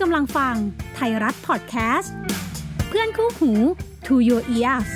[0.00, 0.56] กำลังฟัง
[0.94, 2.14] ไทยรัฐพอดแคสต์
[2.88, 3.52] เพื่อนคู่หู
[4.06, 4.90] To Your Ears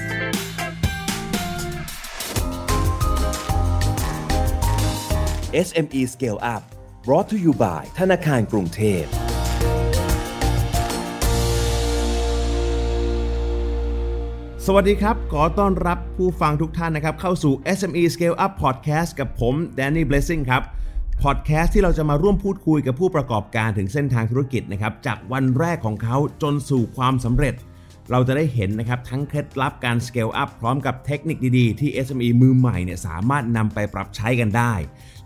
[5.67, 6.63] SME Scale Up
[7.07, 9.05] brought to you by ธนาคารกรุงเทพ
[14.67, 20.63] สวัสดีครับ ขอต้อนรับผู้ฟังทุกท่านนะครับ เข้าสู่ SME Scale Up Podcast กับผม Danny Blessing ครับ
[21.31, 27.55] พอดแคสต์ที่เราจะมาร่วมพูดคุยกับผู้ประกอบการถึงเส้นทางธุรกิจนะครับจากวันแรกของเขาจนสู่ความสำเร็จ
[28.11, 34.75] เราจะได้เห็นนะครับทั้งเคล็ดลับการ scale up พร้อมกับเทคนิคดีๆ ที่ SME มือใหม่เนี่ยสามารถนำไปปรับใช้กันได้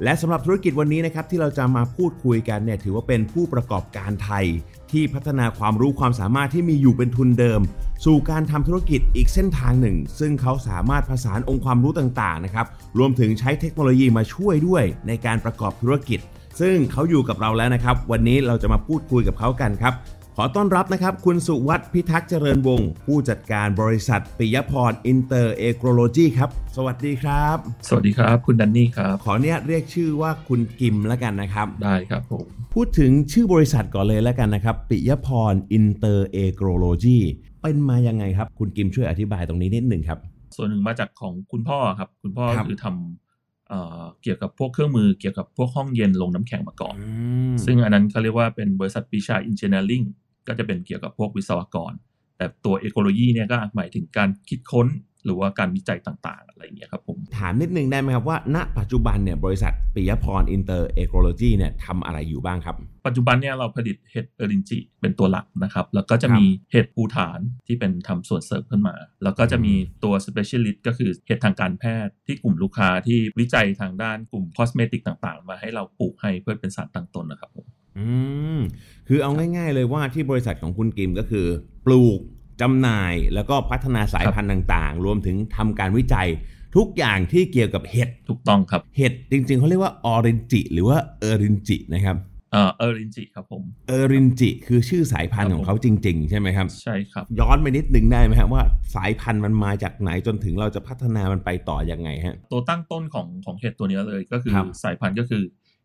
[0.03, 4.47] และสำหรับธุรกิจวันนี้นะครับที่เราจะมาพูดคุยกันเนี่ยถือว่าเป็นผู้ประกอบการไทย
[4.93, 7.61] ที่พัฒนาความรู้ความสามารถที่มีอยู่เป็นทุนเดิม
[8.05, 12.67] สู่การทำธุรกิจอีกเส้นทางหนึ่ง ซึ่งเขาสามารถผสานองค์ความรู้ต่างๆนะครับ
[12.99, 16.21] รวมถึงใช้เทคโนโลยีมาช่วยด้วยในการประกอบธุรกิจ
[16.61, 19.95] ซึ่งเขาอยู่กับเราแล้วนะครับ วันนี้เราจะมาพูดคุยกับเขากันครับ
[20.41, 27.57] ขอต้อนรับนะครับ คุณสุวัฒน์พิทักษ์เจริญวงศ์ผู้จัดการบริษัทปิยพร Inter Ecology ครับ สวัสดีครับ
[27.89, 37.19] สวัสดีครับ คุณดันนี่ครับ ขออนุญาตเรียกชื่อว่าคุณกิมแล้วกันนะครับ ได้ครับผม พูดถึงชื่อบริษัทก่อนเลยแล้วกันนะครับ ปิยพร Inter Ecology
[37.63, 40.19] เป็นมายังไงครับ คุณกิมช่วยอธิบายตรงนี้นิดหนึ่งครับ
[40.57, 46.97] ส่วนหนึ่งมาจากของคุณพ่อครับ คุณพ่อครับคือทำเอ่อเกี่ยวกับพวกเครื่องมือเกี่ยวกับพวกห้องเย็นโรงน้ำแข็งมาก่อน
[47.65, 50.03] ซึ่งอันนั้นเขาเรียกว่าเป็นบริษัทปรีชา Engineering
[50.49, 51.93] ก็จะเป็นเกี่ยวกับพวกวิศวกร
[52.37, 54.89] แต่ตัว Ecology เนี่ยก็หมายถึงการคิดค้น
[55.25, 69.75] หรือว่าการวิจัยต่างๆ อะไรอย่างเงี้ยครับผม ถามนิดนึงได้ไหมครับว่า ณ ปัจจุบันเนี่ยบริษัทปิยพร Inter Ecology เนี่ยทำอะไรอยู่บ้างครับ ปัจจุบันเนี่ยเราผลิตเห็ดเอรินจิเป็นตัวหลักนะครับ แล้วก็จะมีเห็ดภูฐานที่เป็นทำส่วนเสริมขึ้นมา แล้วก็จะมี
[70.05, 77.67] ตัว specialist ก็คือเห็ดทางการแพทย์ที่กลุ่มลูกค้าที่วิจัยทางด้านกลุ่ม cosmetic ต่างๆ มาให้เราปลูกให้เพื่อเป็นสารตั้งต้นนะครับผม
[77.99, 78.09] อื
[78.57, 78.59] ม
[79.09, 81.47] คือเอาง่ายๆเลยว่าที่บริษัทของคุณกิมก็คือ
[81.87, 82.21] ปลูก
[82.61, 86.29] จำหน่ายแล้วก็พัฒนาสายพันธุ์ต่างๆ รวมถึงทำการวิจัย
[86.77, 92.17] ทุกอย่างที่เกี่ยวกับเห็ดถูกต้องครับ เห็ดจริงๆ เขาเรียกว่าออรินจิหรือว่าเออรินจินะครับ
[92.53, 98.63] เอ่อเอรินจิครับผมเออรินจิคือชื่อสายพันธุ์ครับขผมองเขาจริง ๆ ใช่ไหมครับ ใช่ครับ ย้อนไปนิดนึงได้ไหมครับว่า
[98.95, 105.43] สายพันธุ์มันมาจากไหนจนถึงเราจะพัฒนามันไปต่อยังไงฮะ ตัวตั้งต้นของของเห็ดตัวนี้เลยก็คือครับสายพันธุ์ก็คือ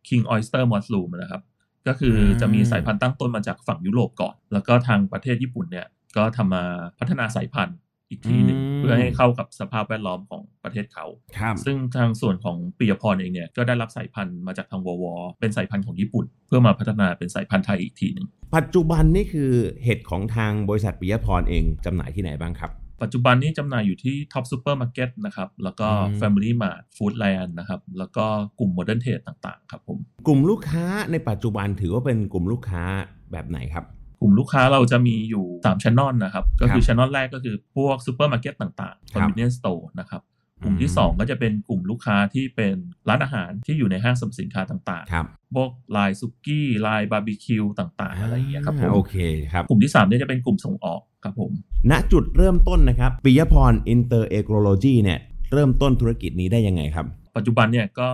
[0.08, 1.42] King Oyster Mushroom นะครับ
[1.88, 6.64] ก็คืออมจะมีสายพันธุ์ตั้งต้นมาจากฝั่งยุโรปก่อน แล้วก็ทางประเทศญี่ปุ่นเนี่ยก็ทำมา
[7.00, 7.78] พัฒนาสายพันธุ์
[8.10, 11.06] อีกทีหนึ่งเพื่อให้เข้ากับสภาพแวดล้อมของประเทศเขา
[11.38, 15.06] ครับซึ่งทางส่วนของปิยพรเองเนี่ยก็ได้รับสายพันธุ์มาจากทางวว
[15.40, 19.52] เป็นสายพันธุ์ของญี่ปุ่น เพื่อมาพัฒนาเป็นสายพันธุ์ไทยอีกทีหนึ่งปัจจุบันนี่คือ
[19.84, 22.72] เห็ดของทางบริษัทปิยพรเองจำหน่ายที่ไหนบ้างครับ
[23.04, 28.26] ปัจจุบันนี้จำหน่ายอยู่ที่ Top Supermarket นะครับ แล้วก็อืม Family Mart Foodland นะครับ แล้วก็
[28.60, 29.98] กลุ่ม Modern Trade ต่างๆ ครับผม
[30.28, 32.84] กลุ่มลูกค้าในปัจจุบันถือว่าเป็นกลุ่มลูกค้า
[33.32, 33.86] แบบไหนครับ
[34.22, 40.22] กลุ่มลูกค้าเราจะมีอยู่3 Channel นะครับ ก็คือ Channel แรกก็คือพวก Supermarket ต่างๆครับ Convenience Store นะครับ
[40.64, 42.76] กลุ่มที่อืม2ก็จะเป็นกลุ่มลูกค้าที่เป็น
[43.10, 49.16] ร้านอาหารที่อยู่ในห้างสรรพสินค้าต่างครับๆพวกลายซุกี้ลายบาร์บีคิวต่างๆ อะไรอย่างเงี้ยครับผมโอเค
[49.54, 51.52] ครับ กลุ่มที่3เนี่ยจะเป็นกลุ่มส่งออก ครับผม
[51.92, 55.20] ณจุดเริ่มต้นนะครับปิยพร Inter Ecology เนี่ย
[55.54, 58.08] เริ่มต้นธุรกิจนี้ได้ยังไงครับ ปัจจุบันเนี่ยก็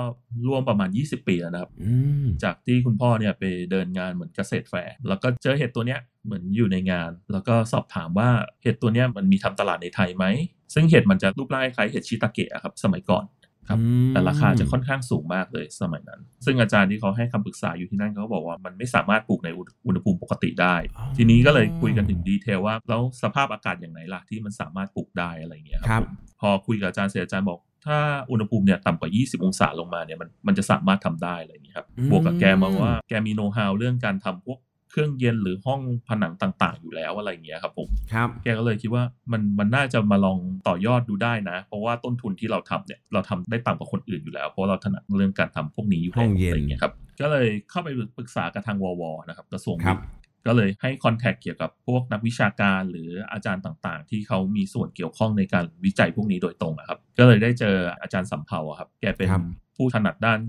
[0.47, 1.93] ร่วมประมาณ 20 ปีแล้วนะครับอื
[2.25, 8.29] มจากที่คุณพ่อเนี่ยไปเดินงานเหมือนเกษตรแฟร์แล้วก็เจอเห็ดตัวเนี้ยเหมือนอยู่ในงาน แล้วก็สอบถามว่า
[8.63, 10.25] เห็ดตัวเนี้ยมันมีทำตลาดในไทยไหม
[10.73, 13.23] ซึ่งเห็ดมันจะรูปร่างคล้ายเห็ดชิตาเกะอะครับสมัยก่อน
[13.69, 19.49] ครับอืมแต่ราคาจะค่อนข้างสูงมากเลยสมัยนั้น ซึ่งอาจารย์ที่เขาให้คำปรึกษาอยู่ที่นั่นเขาก็บอกว่ามันไม่สามารถปลูกใน
[19.87, 27.97] อุณหภูมิปกติได้อ๋อทีนี้ก็เลยคุยกันถึงดีเทลว่าแล้วสภาพอากาศอย่างไหนล่ะที่มันสามารถปลูกได้อะไรอย่างเงี้ยครับผมพอคุยกับอาจารย์เสร็จอาจารย์บอกถ้า
[28.31, 34.59] อุณหภูมิเนี่ยต่ำกว่า 20 องศาลงมาเนี่ยมันมันจะสามารถทำได้อะไรอย่างเงี้ยครับอืมบวกกับแกมาว่าแกมีโน้ตฮาวเรื่องการทำพวก
[34.91, 59.43] เครื่องเย็นหรือห้องผนังต่าง ๆ อยู่แล้วอะไรอย่างเงี้ยครับผมครับแกก็เลยคิดว่ามันมันน่าจะมาลองต่อยอดดูได้นะ เพราะว่าต้นทุนที่เราทำเนี่ยเราทำได้ต่ำกว่าคนอื่นอยู่แล้ว เพราะเราถนัดเรื่องการทำพวกนี้อยู่ห้แล้อวงเย็นอะไรอย่างเงี้ยครับก็เลยเข้าไปปรึกษากับทางววนะครับกระทรวงครับวิทย์ก็เลยให้คอนแทคเกี่ยวกับพวกนักวิชาการหรืออาจารย์ต่างๆ ที่เขามีส่วนเกี่ยวข้องในการวิจัยพวกนี้โดยตรงอะครับ ก็เลยได้เจออาจารย์สัมเภาอะครับ แกเป็นครับ
[59.75, 60.39] ผู้ถนัดด้าน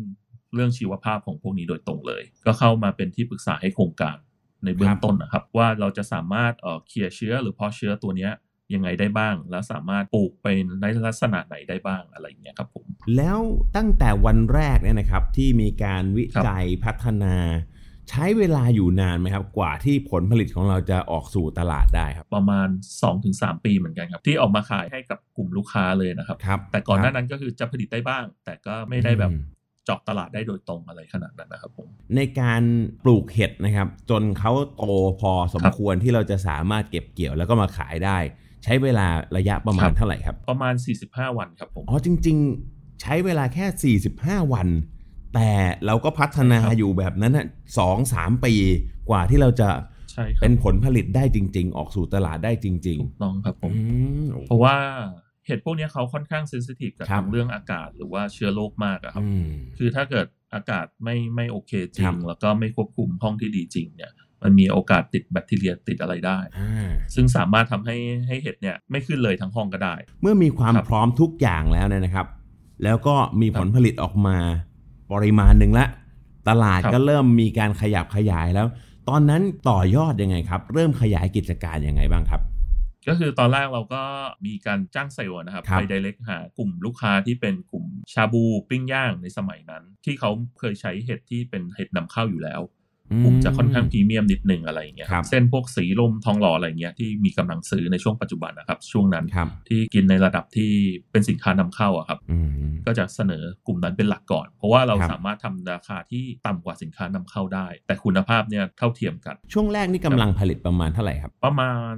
[0.54, 4.16] เรื่องชีวภาพของพวกนี้โดยตรงเลย ก็เข้ามาเป็นที่ปรึกษาให้โครงการ
[4.64, 8.32] ในเบื้องต้นนะครับ ว่าเราจะสามารถเอ่อเคลียร์เชื้อหรือเพาะเชื้อตัวเนี้ย
[8.74, 12.84] ยังไงได้บ้าง แล้วสามารถปลูกเป็นในลักษณะไหนได้บ้างอะไรอย่างเงี้ยครับผม
[13.16, 13.38] แล้ว
[13.76, 17.36] ตั้งแต่วันแรกเนี่ยนะครับที่มีการวิจัยพัฒนา
[18.10, 22.68] ใช้เวลาอยู่นานไหมครับ กว่าที่ผลผลิตของเราจะออกสู่ตลาดได้ครับ ประมาณ
[23.16, 29.42] 2-3 ปีเหมือนกันครับ ที่ออกมาขายให้กับกลุ่มลูกค้าเลยนะครับครับแต่ก่อนหน้าครับนั้นก็คือจะผลิตได้บ้าง แต่ก็ไม่ได้แบบอืม
[29.84, 32.62] เจาะตลาดได้โดยตรงอะไรขนาดนั้นนะครับผมในการ
[33.04, 34.84] ปลูกเห็ดนะครับ จนเขาโต
[35.20, 38.18] พอสมควรที่เราจะสามารถเก็บเกี่ยวแล้วก็มาขายได้
[38.64, 39.06] ใช้เวลา
[39.36, 40.74] ระยะประมาณเท่าไหร่ครับ ประมาณ
[41.06, 42.36] 45 วันครับผมอ๋อจริง
[42.70, 44.68] ๆ ใช้เวลาแค่ 45 วัน
[45.34, 45.50] แต่
[45.86, 47.46] เราก็พัฒนาใช่ครับอยู่แบบนั้นน่ะ
[47.78, 48.52] สองสามปี
[49.10, 49.68] กว่าที่เราจะ
[50.12, 53.78] ใช่ครับเป็นผลผลิตได้จริง ๆ ออกสู่ตลาดได้จริงถูกต้องครับผๆมอื
[54.22, 54.76] มเพราะว่า
[55.46, 59.46] เห็ดพวกเนี้ยเขาค่อนข้างเซนซิทีฟกับครับทางเรื่องอากาศหรือว่าเชื้อโรคมากอะครับอืม
[59.78, 67.96] คือถ้าเกิดอากาศไม่ไม่โอเคจริครังบแล้วก็ไม่ควบคุมห้องที่ดีจริงเนี่ยมันมีโอกาสติดแบคทีเรียติดอะไรได้อ่าซึ่งสามารถทำให้
[68.28, 72.26] ให้เห็ดเนี่ยไม่ขึ้นเลยทั้งห้องก็ได้ เมื่อมีความครับพร้อมทุกอย่างแล้วเนี่ยนะครับ
[72.84, 74.36] แล้วก็มีครับผลผลิตออกมา
[75.12, 75.86] ปริมาณหนึ่งละ
[76.48, 78.66] ตลาดครับก็เริ่มมีการขยับขยายแล้ว
[79.08, 82.40] ตอนนั้นต่อยอดยังไงครับ เริ่มขยายกิจการยังไงบ้างครับ
[83.08, 84.02] ก็คือตอนแรกเราก็
[84.46, 92.60] มีการจ้างเซลล์นะครับครับไป direct หากลุ่มลูกค้าที่เป็นกลุ่มชาบูปิ้งย่างในสมัยนั้น ที่เขาเคยใช้เห็ดที่เป็นเห็ดนำเข้าอยู่แล้ว
[93.24, 100.72] กลุ่มจะค่อนข้างพรีเมียมนิดหนึ่งอะไรอย่างเงี้ยครับเส้นพวกสีลมทองหล่ออะไรเงี้ยที่มีกำลังซื้อในช่วงปัจจุบันนะครับ ช่วงนั้นครับที่กินในระดับที่
[101.12, 102.48] เป็นสินค้านำเข้าอะครับอืม
[102.86, 111.92] ก็จะเสนอกลุ่มนั้นเป็นหลักก่อน เพราะว่าเราครับสามารถทำราคาที่ต่ำกว่าสินค้านำเข้าได้ แต่คุณภาพเนี่ยเท่าเทียมกัน ช่วงแรกนี่กำลังผลิตประมาณเท่าไหร่ครับ ประมาณ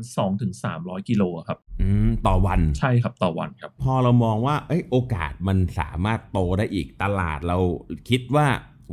[0.52, 7.58] 2-300กิโลอะครับอืมต่อวันใช่ครับต่อวันครับ พอเรามองว่าเอ้ยโอกาสมันสามารถโตได้อีกตลาดเรา
[8.08, 8.46] คิดว่า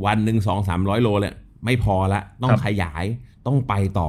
[0.06, 1.34] วันหนึ่งสองสามร้อยโลเนี่ย
[1.64, 3.04] ไม่พอละต้องครับขยาย
[3.46, 4.08] ต้องไปต่อ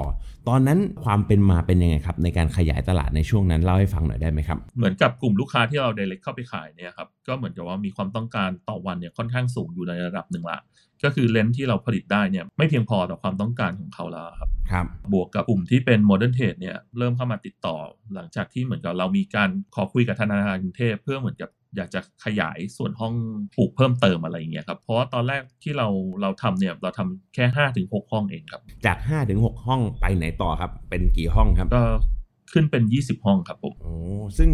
[0.50, 10.60] ตอนนั้นความเป็นมาเป็นยังไงครับ ในการขยายตลาดในช่วงนั้นเล่าให้ฟังหน่อยได้ไหมครับ เหมือนกับกลุ่มลูกค้าที่เรา direct เข้าไปขายเนี่ยครับก็เหมือนกับว่ามีความต้องการต่อวันเนี่ยค่อนข้างสูงอยู่ในระดับหนึ่งละ
[11.04, 17.76] ก็คือเลนส์ที่เราผลิตได้เนี่ยไม่เพียงพอต่อความต้องการของเขาแล้วครับครับ บวกกับกลุ่มที่เป็นโมเดิร์นเทรดเนี่ยเริ่มเข้ามาติดต่อ
[18.16, 23.14] หลังจากที่เหมือนกับเรามีการขอคุยกับธนาคารกรุงเทพเพื่อเหมือนกับ อยากจะขยายส่วนห้อง
[23.58, 25.88] ปลูกเพิ่มเติมอะไรอย่างเงี้ยครับ เพราะว่าตอนแรกที่เรา
[26.22, 31.84] เราทำเนี่ยเราทำแค่5ถึง6ห้องเองครับ จาก5้าถึงหห้องไปไหนต่อครับ เป็นกี่ห้องครับ ก็
[32.52, 33.94] ขึ้นเป็น 20 ห้องครับผมโอ้
[34.38, 34.50] ซึ่ง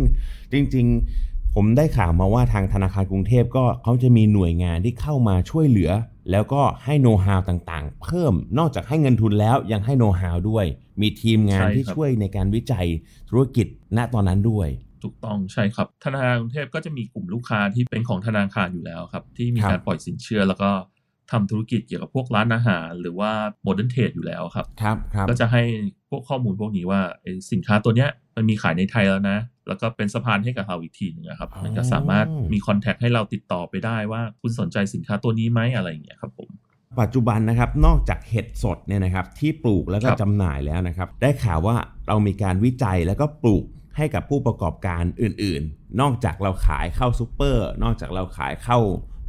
[0.52, 5.92] จริงๆผมได้ข่าวมาว่าทางธนาคารกรุงเทพก็เขาจะมีหน่วยงานที่เข้ามาช่วยเหลือ
[6.32, 10.66] แล้วก็ให้โน้ตฮาวต่างๆ เพิ่มนอกจากให้เงินทุนแล้วยังให้โน้ตฮาวด้วย
[11.02, 12.86] มีทีมงานใช่ที่ครับช่วยในการวิจัย
[13.30, 13.68] ธุรกิจ
[13.98, 14.68] ณตอนนั้นด้วย
[15.04, 20.70] ถูกต้องใช่ครับ ธนาคารกรุงเทพก็จะมีกลุ่มลูกค้าที่เป็นของธนาคารอยู่แล้วครับ ที่มีครับการปล่อยสินเชื่อแล้วก็
[21.32, 23.32] ทำธุรกิจเกี่ยวกับพวกร้านอาหาร หรือว่า
[23.64, 25.62] modern trade อยู่แล้วครับครับครับก็จะให้
[26.10, 36.50] พวกข้อมูลพวกนี้ว่าไอ้สินค้าตัวเนี้ยมันมีขายในไทยแล้วนะ แล้วก็เป็นสะพานให้กับเราอีกทีหนึ่งอะครับ มันก็สามารถมีคอนแทคให้เราติดต่อไปได้ว่าคุณสนใจสินค้าตัวนี้ไหมอะไรอย่างเงี้ยครับผม
[37.02, 41.76] ปัจจุบันนะครับนอกจากเห็ดสดเนี่ยนะครับที่ปลูกแล้วก็ครับจำหน่ายแล้วนะครับ ได้ข่าวว่า
[42.08, 43.66] เรามีการวิจัยแล้วก็ปลูก
[43.98, 48.78] ให้กับผู้ประกอบการอื่นๆ นอกจากเราขายเข้าซูเปอร์ นอกจากเราขายเข้า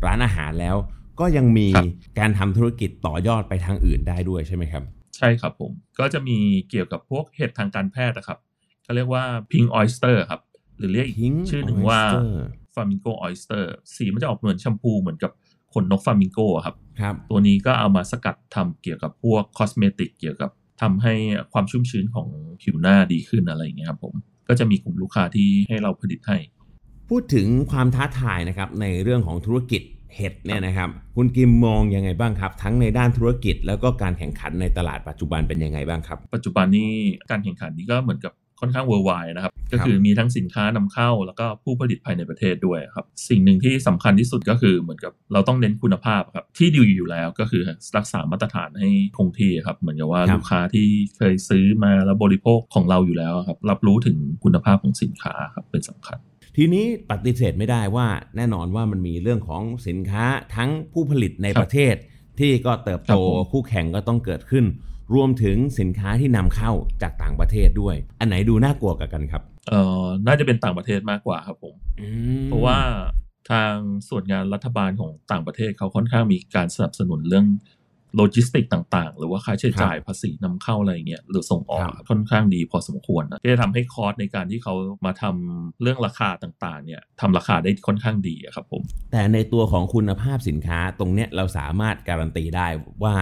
[0.06, 0.76] ร้านอาหารแล้ว
[1.20, 1.87] ก็ยังมีครับ
[2.19, 4.82] การทำธุรกิจต่อยอดไปทางอื่นได้ด้วยใช่ไหมครับ
[5.17, 6.38] ใช่ครับผม ก็จะมี
[6.70, 8.38] เกี่ยวกับพวกเห็ดทางการแพทย์นะครับ
[8.82, 10.41] เขาเรียกว่า pink oyster ครับ
[10.79, 12.29] หรือเรียกอีก Pink ชื่อหนึ่งว่า oyster
[12.75, 13.64] flamingo oyster
[13.94, 15.32] สีมันจะออกเหมือนแชมพูเหมือนกับ
[15.75, 20.50] ขนนกฟลามิงโกอะครับครับ ตัวนี้ก็เอามาสกัดทำเกี่ยวกับพวกคอสเมติกเกี่ยวกับ
[20.82, 21.14] ทำให้
[21.53, 22.29] ความชุ่มชื้นของ
[22.62, 24.14] ผิวหน้าดีขึ้นอะไรอย่างเงี้ยครับผม
[24.49, 26.39] ก็จะมีกลุ่มลูกค้าที่ให้เราผลิตให้
[27.09, 29.83] พูดถึงความท้าทายนะครับในเรื่องของธุรกิจ
[30.17, 36.88] เห็ดเนี่ยนะครับคุณกิมมองยังไงบ้างครับ ทั้งในด้านธุรกิจแล้วก็การแข่งขันในตลาดปัจจุบันเป็นยังไงบ้างครับ ปัจจุบันนี้
[37.31, 47.62] การแข่งขันนี้ก็เหมือนกับ ค่อนข้างเวอร์ไวนะครับ ก็คือมีทั้งสินค้านำเข้า แล้วก็ผู้ผลิตภายในประเทศด้วยครับ สิ่งหนึ่งที่สำคัญที่สุดก็คือเหมือนกับเราต้องเน้นคุณภาพครับ ที่ดีอยู่แล้วก็คือ
[47.97, 50.87] รักษามาตรฐานให้คงที่ครับ เหมือนกับว่าครับลูกค้าที่
[51.17, 56.19] เคยซื้อมาแล้วบริโภคของเราอยู่แล้วครับ รับรู้ถึงคุณภาพของสินค้าครับเป็นสำคัญ
[56.57, 60.25] ทีนี้ปฏิเสธไม่ได้ว่าแน่นอนว่ามันมีเรื่องของสินค้า
[60.57, 61.95] ทั้งผู้ผลิตในครับประเทศ
[62.41, 64.65] ที่ก็เติบโตครับผมคู่แข่งก็ต้องเกิดขึ้น
[65.15, 66.73] รวมถึงสินค้าที่นำเข้า
[67.03, 72.09] จากต่างประเทศด้วย อันไหนดูน่ากลัวกับกันครับเอ่อน่าจะเป็นต่างประเทศมากกว่าครับผมอื
[72.45, 72.79] มเพราะว่า
[73.50, 73.75] ทาง
[74.09, 77.47] ส่วนงานรัฐบาลของต่างประเทศเขาค่อนข้างมีการสนับสนุนเรื่อง
[78.17, 84.75] โลจิสติกต่างๆ หรือว่าค่าใช้จ่ายภาษีนำเข้าอะไรเงี้ยหรือส่งออกครับค่อนข้างดีพอสมควรนะที่จะทำให้คอสในการที่เขา
[85.07, 92.69] มาทำเรื่องราคาต่างๆเนี่ยทำราคาได้ค่อนข้างดีอะครับผม แต่ในตัวของคุณภาพสินค้าตรงเนี้ยเราสามารถการันตีได้
[93.05, 93.17] ว่า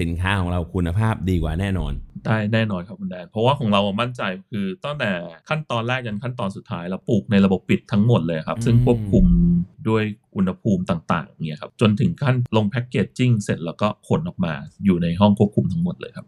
[0.00, 1.92] สินค้าของเราคุณภาพดีกว่าแน่นอน
[2.24, 5.10] ได้แน่นอนครับคุณแดนเพราะว่าของเราอะมั่นใจคือตั้งแต่
[5.48, 9.24] ขั้นตอนแรกยันขั้นตอนสุดท้ายเราปลูกในระบบปิดทั้งหมดเลยครับ ซึ่งอืมควบคุม
[9.88, 10.02] ด้วย
[10.36, 14.52] อุณหภูมิต่างๆเนี่ยครับจนถึงขั้นลงแพ็กเกจจิ้งเสร็จแล้วก็ขนออกมา
[14.84, 16.26] อยู่ในห้องควบคุมทั้งหมดเลยครับ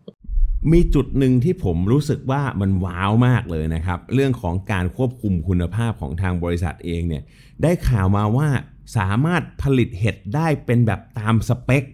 [0.73, 7.23] มีจุดหนึ่งที่ผมรู้สึกว่ามันว้าวมากเลยนะครับ เรื่องของการควบคุมคุณภาพของทางบริษัทเองเนี่ย
[7.63, 8.49] ได้ข่าวมาว่า
[8.97, 11.85] สามารถผลิตเห็ดได้เป็นแบบตามสเปค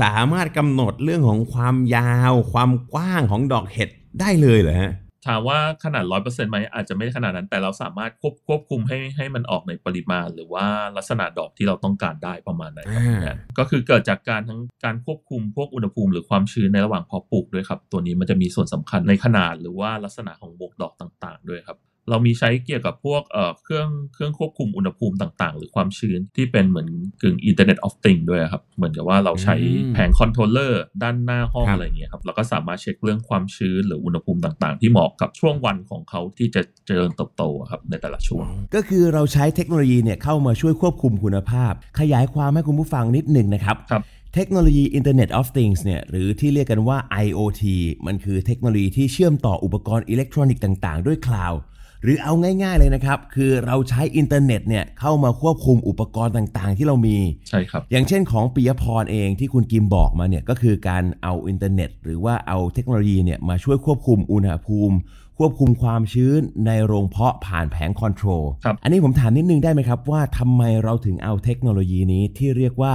[0.00, 3.88] สามารถกำหนดเรื่องของความยาว ความกว้างของดอกเห็ด
[4.20, 4.92] ได้เลยเหรอฮะ
[5.26, 10.66] ถามว่าขนาดร้อยเปอร์เซ็นต์ไหมอาจจะไม่ขนาดนั้น แต่เราสามารถควบควบคุมให้ให้มันออกในปริมาณ หรือว่า
[10.96, 21.78] ลักษณะดอกที่เราต้องการได้ประมาณไหนครับอ่าเนี่ยก็คือเกิดจากการทั้งการควบคุมพวกอุณหภูมิหรือความชื้นในระหว่างเพาะปลูกด้วยครับ ตัวนี้มันจะมีส่วนสำคัญในขนาดหรือว่าลักษณะของบวกดอกต่าง ๆ ด้วยครับ
[22.10, 26.88] เรามีใช้เกี่ยวกับพวกเอ่อเครื่องเครื่องควบคุมอุณหภูมิต่างๆ หรือความชื้นที่เป็นเหมือน
[27.22, 47.62] กึ่ง Internet of Things ด้วยครับ เหมือนกับว่าเราใช้อืมแผง controller ด้านหน้าห้องครับอะไรอย่างเงี้ยครับเราก็สามารถเช็คเรื่องความชื้นหรืออุณหภูมิต่างๆ ที่เหมาะกับช่วงวัยของเขาที่จะเจริญเติบโตอะครับในแต่ละช่วง ก็คือเราใช้เทคโนโลยีเนี่ยเข้ามาช่วยควบคุมคุณภาพ ขยายความให้คุณผู้ฟังนิดหนึ่งนะครับครับเทคโนโลยี Internet of Things เนี่ยหรือที่เรียกกันว่า IoT
[48.06, 51.60] มันคือเทคโนโลยีที่เชื่อมต่ออุปกรณ์อิเล็กทรอนิกส์ต่าง ๆ ด้วย cloud
[52.02, 57.16] หรือเอาง่าย ๆเลยนะครับ คือเราใช้อินเทอร์เน็ตเนี่ยเข้ามาควบคุมอุปกรณ์ต่างๆ ที่เรามี
[57.48, 64.96] ใช่ครับ อย่างเช่นของปิยพรเองที่คุณกิมบอกมาเนี่ยก็คือการเอาอินเทอร์เน็ต หรือว่าเอาเทคโนโลยีเนี่ยมาช่วยควบคุมอุณหภูมิ
[65.38, 72.92] ควบคุมความชื้นในโรงเพาะผ่านแผง control ครับอันนี้ผมถามนิดนึงได้ไหมครับว่าทำไมเราถึงเอาเทคโนโลยีนี้ที่เรียกว่า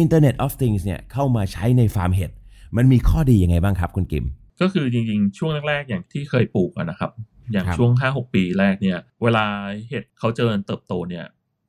[0.00, 2.30] Internet of Things เนี่ยเข้ามาใช้ในฟาร์มเห็ด
[2.76, 4.24] มันมีข้อดียังไงบ้างครับคุณกิม
[4.60, 7.10] ก็คือจริงๆ ช่วงแรกๆ อย่างที่เคยปลูกอะนะครับ
[7.52, 9.44] อย่างครับช่วง 5-6 ปีแรกเนี่ย เวลา
[9.88, 11.24] เห็ดเขาเจริญเติบโตเนี่ย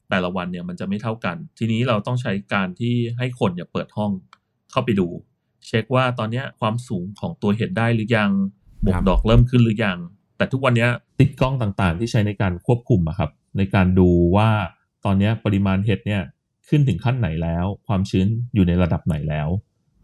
[0.10, 4.12] แต่ละวันเนี่ยมันจะไม่เท่ากัน ทีนี้เราต้องใช้การที่ให้คนเนี่ยเปิดห้อง
[4.72, 5.08] เข้าไปดู
[5.68, 8.32] เช็คว่าตอนเนี้ยความสูงของตัวเห็ดได้หรือยัง
[8.82, 9.98] หมวครักบดอกเริ่มขึ้นหรือยัง
[10.38, 14.50] แต่ทุกวันเนี้ยติดกล้องต่างๆ ที่ใช้ในการควบคุมอะครับ ในการดูว่า
[15.06, 16.22] ตอนเนี้ยปริมาณเห็ดเนี่ย
[16.70, 19.48] ขึ้นถึงขั้นไหนแล้ว ความชื้นอยู่ในระดับไหนแล้ว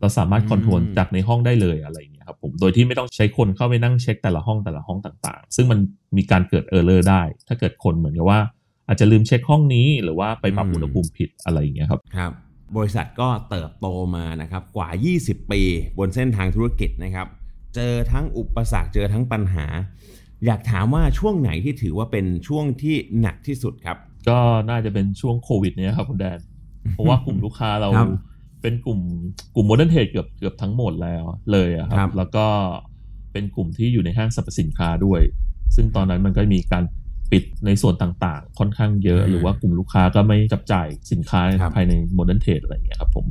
[0.03, 5.79] เราสามารถคอนโทรลอืมจากในห้องได้เลยอะไรอย่างเงี้ยครับผมโดยที่ไม่ต้องใช้คนเข้าไปนั่งเช็คแต่ละห้องแต่ละห้องต่างๆ ซึ่งมัน
[6.17, 8.39] มีการเกิดเออร์เลอร์ได้ ถ้าเกิดคนเหมือนกับว่า
[8.87, 12.31] อาจจะลืมเช็คห้องนี้หรือว่าไปปรับอืมอุณหภูมิผิดอะไรอย่างเงี้ยครับครับ
[12.77, 15.61] บริษัทก็เติบโตมานะครับกว่า 20 ปี
[15.97, 17.27] บนเส้นทางธุรกิจนะครับ
[17.75, 19.65] เจอทั้งอุปสรรคเจอทั้งปัญหา
[20.45, 23.97] อยากถามว่าช่วงไหนที่ถือว่าเป็นช่วงที่หนักที่สุดครับ
[24.29, 26.39] ก็น่าจะเป็นช่วงโควิดเนี่ยครับคุณแดน
[26.91, 28.07] เพราะว่ากลุ่มลูกค้าเราครับ
[28.63, 28.99] เป็นกลุ่ม
[29.55, 32.45] กลุ่ม modern trade เกือบเกือบทั้งหมดแล้วเลยอะคครัรับบแล้วก็
[33.33, 35.21] เป็นกลุ่มที่อยู่ในห้างสรรพสินค้าด้วย
[35.75, 36.83] ซึ่งตอนนั้นมันก็มีการ
[37.31, 43.25] ปิดในส่วนต่างๆ ค่อนข้างเยอะอืมหรือว่ากลุ่มลูกค้าก็ไม่จับจ่ายสินค้าครับภายใน modern trade อะไรอย่างเงี้ยครับผม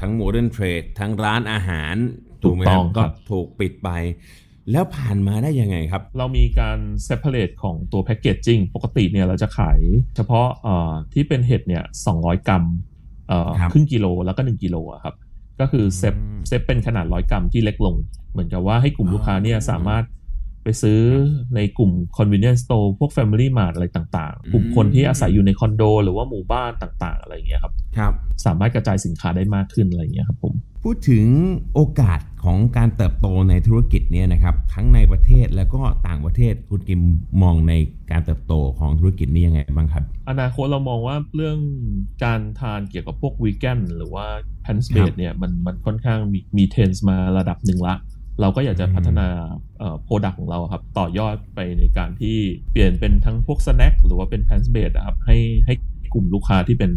[0.00, 1.94] ทั้ง modern tradeทั้งร้านอาหาร
[2.42, 3.90] ถูกไหมต้องก็ครับถูกปิดไป
[4.72, 9.80] แล้วผ่านมาได้ยังไงครับ เรามีการ separate ของตัวแพ c เกจจิ้งปกติเนี่ยเราจะขาย
[10.16, 11.84] เฉพาะเอ่อที่เป็นเห็ดเนี่ย
[12.16, 12.89] 200 กรัมเอ่อ
[13.60, 15.14] ครับครึ่งกิโลแล้วก็1กิโลอะครับ
[15.60, 17.94] ก็คือเซฟอืมเซฟเป็นขนาด100กรัมที่เล็กลง
[18.32, 20.04] เหมือนกับว่าให้กลุ่มลูกค้าเนี่ยอ๋อสามารถ
[20.64, 21.00] ไปซื้อ
[21.54, 28.12] ในกลุ่ม convenience store พวก family mart อะไรต่างๆ กลุ่มคนที่อาศัยอยู่ในคอนโด หรือว่าหมู่บ้านต่างๆ อะไรอย่างเงี้ยครับครับ
[28.44, 31.26] สามารถกระจายสินค้าได้มากขึ้นอะไรอย่างเงี้ยครับผมพูดถึง
[31.74, 37.02] โอกาสของการเติบโตในธุรกิจเนี่ยนะครับทั้งในประเทศแล้วก็ต่างประเทศคุณกิม
[37.42, 37.72] มองใน
[38.10, 41.58] การเติบโตของธุรกิจนี้ยังไงบ้างครับ อนาคตเรามองว่าเรื่อง
[42.24, 44.26] การทานเกี่ยวกับพวกวีแกนหรือว่า
[44.62, 47.94] plant-based ครับเนี่ยมันมันค่อนข้างมีมีเทรนส์มาระดับหนึ่งละ
[48.40, 49.26] เราก็อยากจะอืมพัฒนา
[49.78, 52.36] เอ่อ product ของเราครับ ต่อยอดไปในการที่
[52.72, 55.74] เปลี่ยนเป็นทั้งพวก snack หรือว่าเป็น plant-based ครับให้ให้
[56.12, 56.90] กลุ่มลูกค้าที่เป็น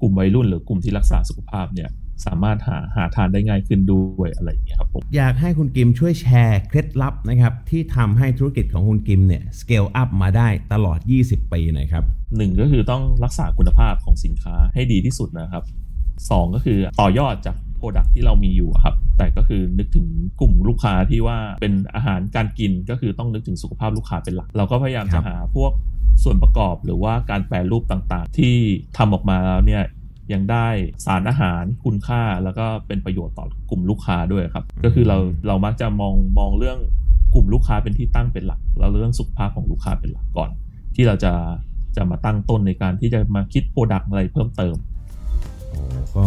[0.00, 1.90] กลุ่มวัยรุ่น หรือกลุ่มที่รักษาสุขภาพเนี่ย
[2.26, 12.04] สามารถหาหาทานได้ง่ายขึ้นด้วยอะไรอย่างเงี้ยครับผมอยากให้คุณกิมช่วยแชร์เคล็ดลับนะครับ ที่ทำให้ธุรกิจของคุณกิมเนี่ยสเกลอัพมาได้ตลอด 20 ปีหน่อยครับ
[12.36, 15.62] หนึ่งก็คือต้องรักษาคุณภาพของสินค้าให้ดีที่สุดนะครับ
[16.30, 20.06] สองก็คือต่อยอดจาก โปรดักที่เรามีอยู่อะครับ แต่ก็คือนึกถึง
[20.40, 25.72] กลุ่มลูกค้าที่ว่าเป็นอาหารการกินก็คือต้องนึกถึงสุขภาพลูกค้าเป็นหลัก เราก็พยายามครัจะบหาพวก
[26.22, 28.56] ส่วนประกอบหรือว่าการแปรรูปต่างๆ ที่
[28.96, 29.82] ทำออกมาแล้วเนี่ย
[30.32, 30.66] ยังได้
[31.06, 36.78] สารอาหารคุณค่าแล้วก็เป็นประโยชน์ต่อกลุ่มลูกค้าด้วยครับ ก็คือเราเรามักจะมองมองเรื่อง
[37.34, 40.50] กลุ่มลูกค้าเป็นที่ตั้งเป็นหลัก แล้วเรื่องสุขภาพของลูกค้าเป็นหลักก่อน
[40.94, 41.32] ที่เราจะ
[41.96, 44.97] จะมาตั้งต้นในการที่จะมาคิด product อะไรเพิ่มเติมโอ้
[46.16, 46.26] ก็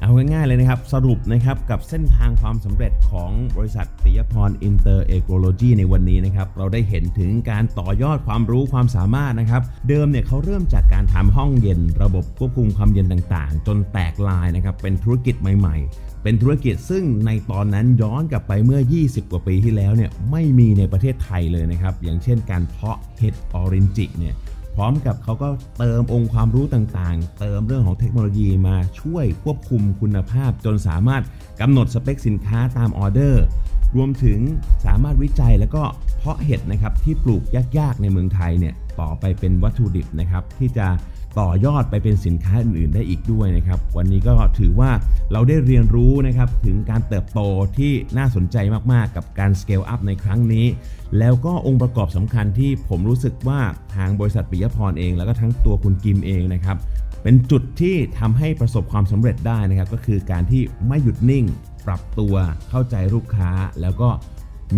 [0.00, 24.34] เอาง่ายๆเลยนะครับ สรุปนะครับกับเส้นทางความสำเร็จของบริษัทปิยพรอินเตอร์เอโกโลจีในวันนี้นะครับ เราได้เห็นถึงการต่อยอดความรู้ความสามารถนะครับ เดิมเนี่ยเขาเริ่มจากการทำห้องเย็น ระบบควบคุมความเย็นต่างๆ จนแตกลายนะครับ เป็นธุรกิจใหม่ๆ เป็นธุรกิจซึ่งในตอนนั้นย้อนกลับไปเมื่อ 20 กว่าปีที่แล้วเนี่ยไม่มีในประเทศไทยเลยนะครับ อย่างเช่นการเพาะเห็ดออรินจิเนี่ย
[24.74, 25.48] พร้อมกับเขาก็
[25.78, 31.22] เติมองค์ความรู้ต่างๆ เติมเรื่องของเทคโนโลยีมาช่วยควบคุมคุณภาพ จนสามารถ
[31.60, 33.44] กำหนดสเปคสินค้าตามออเดอร์
[33.96, 34.38] รวมถึง
[34.86, 35.82] สามารถวิจัยแล้วก็
[36.18, 37.42] เพาะเห็ดนะครับที่ปลูก
[37.78, 40.86] ยากๆในเมืองไทยเนี่ยต่อไปเป็นวัตถุดิบนะครับที่จะ
[41.40, 44.90] ต่อยอดไปเป็นสินค้าอื่นๆได้อีกด้วยนะครับ วันนี้ก็ถือว่า
[45.32, 47.40] เราได้เรียนรู้นะครับถึงการเติบโต
[47.78, 48.56] ที่น่าสนใจ
[48.92, 50.66] มากๆ กับการ scale up ในครั้งนี้
[51.18, 53.60] แล้วก็องค์ประกอบสำคัญที่ผมรู้สึกว่า
[53.94, 56.76] ทางบริษัทปิยพรเอง แล้วก็ทั้งตัวคุณกิมเองนะครับ
[57.22, 61.44] เป็นจุดที่ทำให้ประสบความสำเร็จได้นะครับ ก็คือการที่ไม่หยุดนิ่ง
[61.86, 62.34] ปรับตัว
[62.70, 64.08] เข้าใจลูกค้า แล้วก็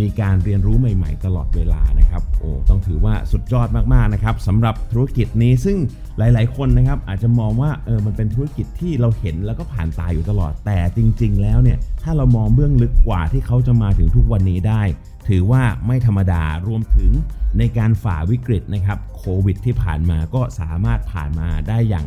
[0.01, 5.79] มีการเรียนรู้ใหม่ๆ ตลอดเวลานะครับโอ้ต้องถือว่าสุดยอดมากๆนะครับสำหรับธุรกิจนี้ซึ่ง
[6.19, 14.83] หลายๆ คนนะครับอาจจะมองว่าเออมันเป็นธุรกิจที่เราเห็นแล้วก็ผ่านตาอยู่ตลอดแต่จริง ๆ แล้วเนี่ยถ้าเรามองเบื้องลึกกว่าที่เขาจะมาถึงทุกวันนี้ได้
[15.29, 17.11] ถือว่าไม่ธรรมดารวมถึง
[17.59, 22.07] ในการฝ่าวิกฤตนะครับโควิดที่ผ่านมาก็สามารถผ่านมาได้อย่าง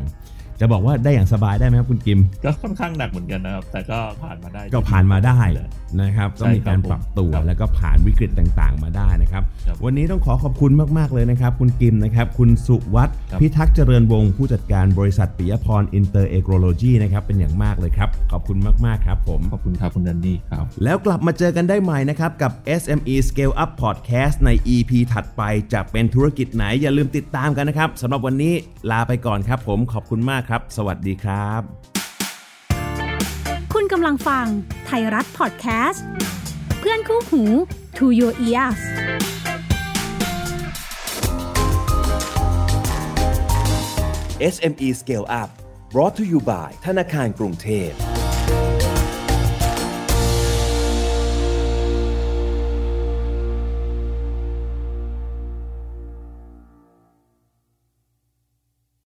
[0.59, 5.39] จะบอกว่าได้อย่างสบายได้ไหมครับคุณกิม ก็ค่อนข้างหนักเหมือนกันนะครับ แต่ก็ผ่านมาได้ ก็ผ่านมาได้
[6.01, 25.41] นะครับใช่ก็มีการปรับตัวครับแล้วก็ผ่านวิกฤตต่างๆ มาได้นะครับครับ วันนี้ต้องขอขอบคุณมากๆเลยนะครับ คุณกิมนะครับ คุณสุวัฒน์ครับพิทักษ์เจริญวงศ์ผู้จัดการบริษัทปิยพรอินเตอร์เอ o โลจีนะครับเป็นอย่างมากเลยครับขอบคุณมากๆครับผมขอบคุณครับคุณแดนนี่ครับแล้วกลับมาเจอกันได้ใหม่นะครับกับ SME Scale Up Podcast ใน EP ถัดไป
[25.73, 28.53] จะเป็นธุรกิจไหนอย่าลืมติดตามกันนะครับสำหรับวันนี้
[28.91, 31.61] ลาไปก่อนครับ ผมขอบคุณมากครับ สวัสดีครับ
[33.73, 34.45] คุณกำลังฟัง
[34.85, 36.05] ไทยรัฐพอดแคสต์
[36.79, 37.43] เพื่อนคู่หู
[37.97, 38.81] To Your Ears
[44.53, 45.49] SME Scale Up
[45.93, 47.91] brought to you by ธนาคารกรุงเทพ